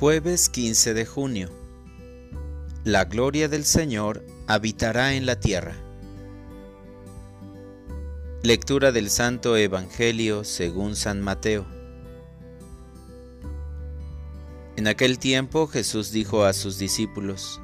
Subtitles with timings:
[0.00, 1.50] Jueves 15 de junio.
[2.84, 5.76] La gloria del Señor habitará en la tierra.
[8.42, 11.66] Lectura del Santo Evangelio según San Mateo.
[14.76, 17.60] En aquel tiempo Jesús dijo a sus discípulos,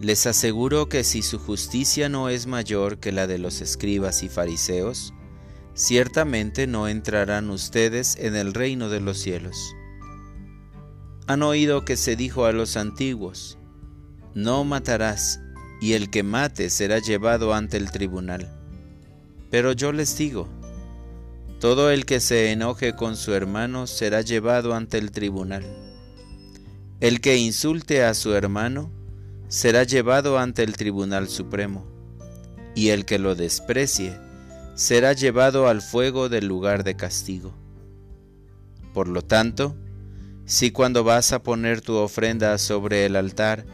[0.00, 4.30] Les aseguro que si su justicia no es mayor que la de los escribas y
[4.30, 5.12] fariseos,
[5.74, 9.74] ciertamente no entrarán ustedes en el reino de los cielos.
[11.28, 13.58] Han oído que se dijo a los antiguos,
[14.34, 15.40] no matarás,
[15.78, 18.50] y el que mate será llevado ante el tribunal.
[19.50, 20.48] Pero yo les digo,
[21.60, 25.66] todo el que se enoje con su hermano será llevado ante el tribunal.
[27.00, 28.90] El que insulte a su hermano
[29.48, 31.86] será llevado ante el tribunal supremo,
[32.74, 34.18] y el que lo desprecie
[34.76, 37.52] será llevado al fuego del lugar de castigo.
[38.94, 39.76] Por lo tanto,
[40.48, 43.66] si cuando vas a poner tu ofrenda sobre el altar,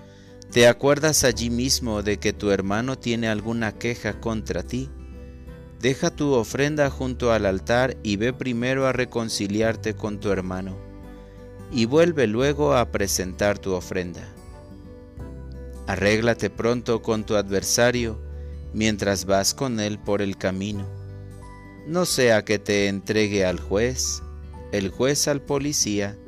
[0.51, 4.91] te acuerdas allí mismo de que tu hermano tiene alguna queja contra ti,
[5.81, 10.77] deja tu ofrenda junto al altar y ve primero a reconciliarte con tu hermano,
[11.71, 14.27] y vuelve luego a presentar tu ofrenda.
[15.87, 18.21] Arréglate pronto con tu adversario
[18.73, 20.89] mientras vas con él por el camino.
[21.87, 24.25] No sea que te entregue al juez,
[24.73, 26.19] el juez al policía,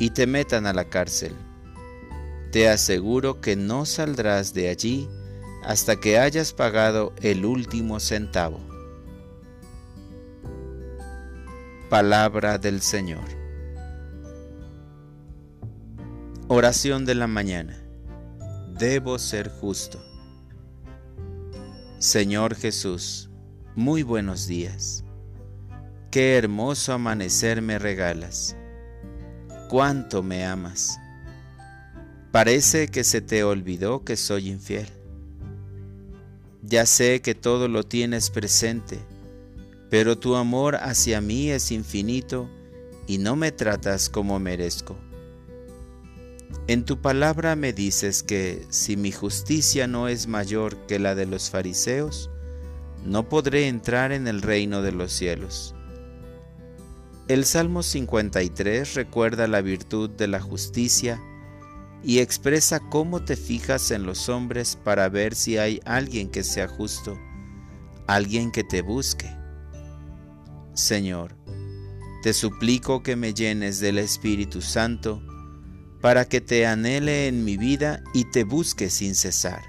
[0.00, 1.36] y te metan a la cárcel.
[2.50, 5.08] Te aseguro que no saldrás de allí
[5.62, 8.58] hasta que hayas pagado el último centavo.
[11.90, 13.24] Palabra del Señor.
[16.48, 17.78] Oración de la mañana.
[18.78, 20.02] Debo ser justo.
[21.98, 23.28] Señor Jesús,
[23.76, 25.04] muy buenos días.
[26.10, 28.56] Qué hermoso amanecer me regalas
[29.70, 30.98] cuánto me amas.
[32.32, 34.88] Parece que se te olvidó que soy infiel.
[36.64, 38.98] Ya sé que todo lo tienes presente,
[39.88, 42.50] pero tu amor hacia mí es infinito
[43.06, 44.98] y no me tratas como merezco.
[46.66, 51.26] En tu palabra me dices que si mi justicia no es mayor que la de
[51.26, 52.28] los fariseos,
[53.04, 55.76] no podré entrar en el reino de los cielos.
[57.30, 61.22] El Salmo 53 recuerda la virtud de la justicia
[62.02, 66.66] y expresa cómo te fijas en los hombres para ver si hay alguien que sea
[66.66, 67.16] justo,
[68.08, 69.30] alguien que te busque.
[70.74, 71.36] Señor,
[72.24, 75.22] te suplico que me llenes del Espíritu Santo
[76.00, 79.62] para que te anhele en mi vida y te busque sin cesar.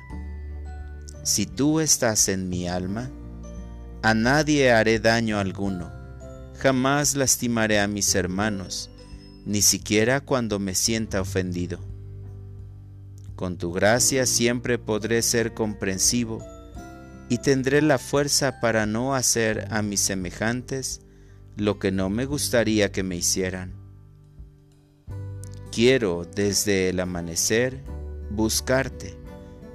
[1.23, 3.11] Si tú estás en mi alma,
[4.01, 6.00] a nadie haré daño alguno
[6.57, 8.89] Jamás lastimaré a mis hermanos,
[9.45, 11.79] ni siquiera cuando me sienta ofendido.
[13.35, 16.43] Con tu gracia siempre podré ser comprensivo
[17.29, 21.01] y tendré la fuerza para no hacer a mis semejantes
[21.57, 23.73] lo que no me gustaría que me hicieran.
[25.71, 27.81] Quiero desde el amanecer
[28.29, 29.17] buscarte,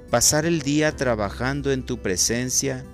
[0.09, 2.85] pasar el día trabajando en tu presencia,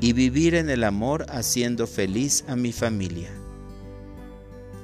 [0.00, 3.30] y vivir en el amor haciendo feliz a mi familia.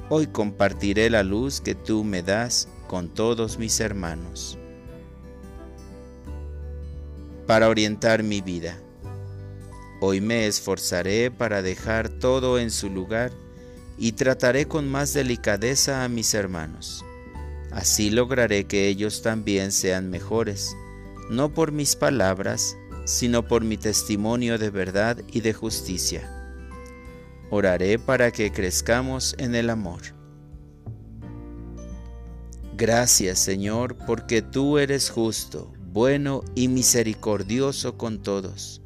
[0.08, 4.58] Hoy compartiré la luz que tú me das con todos mis hermanos.
[7.46, 8.78] Para orientar mi vida.
[10.00, 13.32] Hoy me esforzaré para dejar todo en su lugar
[13.98, 17.04] y trataré con más delicadeza a mis hermanos.
[17.72, 20.76] Así lograré que ellos también sean mejores,
[21.30, 22.76] no por mis palabras,
[23.06, 26.28] sino por mi testimonio de verdad y de justicia.
[27.50, 30.02] Oraré para que crezcamos en el amor.
[32.76, 38.82] Gracias Señor, porque tú eres justo, bueno y misericordioso con todos.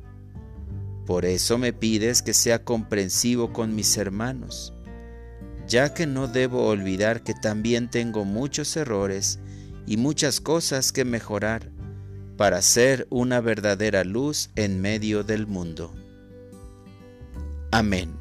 [1.07, 4.75] Por eso me pides que sea comprensivo con mis hermanos,
[5.67, 9.41] ya que no debo olvidar que también tengo muchos errores
[9.87, 11.73] y muchas cosas que mejorar
[12.41, 15.93] para ser una verdadera luz en medio del mundo.
[17.71, 18.20] Amén.